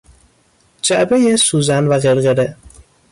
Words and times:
جعبه 0.81 1.35
سوزن 1.37 1.83
و 1.87 1.93
قرقره 1.99 2.57